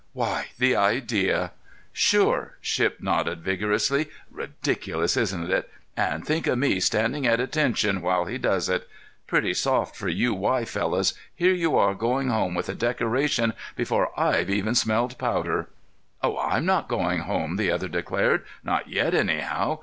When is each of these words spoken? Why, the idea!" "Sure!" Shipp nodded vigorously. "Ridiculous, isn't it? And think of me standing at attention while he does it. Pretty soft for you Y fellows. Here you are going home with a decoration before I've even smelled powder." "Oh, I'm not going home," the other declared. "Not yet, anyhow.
Why, 0.13 0.47
the 0.57 0.75
idea!" 0.75 1.51
"Sure!" 1.93 2.57
Shipp 2.59 3.03
nodded 3.03 3.43
vigorously. 3.43 4.09
"Ridiculous, 4.31 5.15
isn't 5.15 5.51
it? 5.51 5.69
And 5.95 6.25
think 6.25 6.47
of 6.47 6.57
me 6.57 6.79
standing 6.79 7.27
at 7.27 7.39
attention 7.39 8.01
while 8.01 8.25
he 8.25 8.39
does 8.39 8.67
it. 8.67 8.89
Pretty 9.27 9.53
soft 9.53 9.95
for 9.95 10.09
you 10.09 10.33
Y 10.33 10.65
fellows. 10.65 11.13
Here 11.35 11.53
you 11.53 11.77
are 11.77 11.93
going 11.93 12.29
home 12.29 12.55
with 12.55 12.67
a 12.67 12.73
decoration 12.73 13.53
before 13.75 14.09
I've 14.19 14.49
even 14.49 14.73
smelled 14.73 15.19
powder." 15.19 15.69
"Oh, 16.23 16.35
I'm 16.39 16.65
not 16.65 16.89
going 16.89 17.19
home," 17.19 17.57
the 17.57 17.69
other 17.69 17.87
declared. 17.87 18.43
"Not 18.63 18.89
yet, 18.89 19.13
anyhow. 19.13 19.77